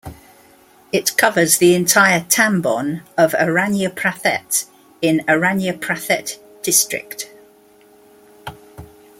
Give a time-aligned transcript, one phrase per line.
[0.91, 4.65] It covers the entire "tambon" of Aranyaprathet,
[4.99, 7.29] in Aranyaprathet District.